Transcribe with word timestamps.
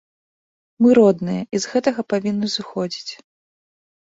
Мы 0.83 0.89
родныя, 0.99 1.41
і 1.57 1.61
з 1.65 1.73
гэтага 1.73 2.01
павінны 2.15 2.47
зыходзіць. 2.55 3.13